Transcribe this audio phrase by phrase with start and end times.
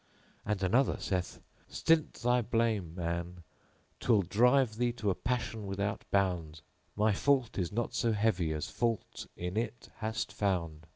[0.47, 3.43] And another saith:— Stint thy blame, man!
[3.99, 8.67] 'Twill drive to a passion without bound; * My fault is not so heavy as
[8.67, 10.87] fault in it hast found.